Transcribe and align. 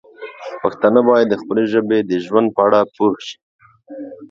پښتانه 0.61 0.99
باید 1.09 1.27
د 1.29 1.35
خپلې 1.41 1.63
ژبې 1.73 1.99
د 2.03 2.11
ژوند 2.25 2.47
په 2.55 2.61
اړه 2.67 2.79
پوه 2.95 3.15
شي. 3.25 3.37